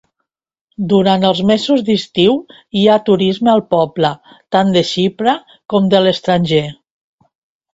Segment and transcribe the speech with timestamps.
[0.93, 2.39] Durant els mesos d'estiu
[2.81, 4.11] hi ha turisme al poble,
[4.57, 5.37] tant de Xipre
[5.75, 6.65] com de l'estranger.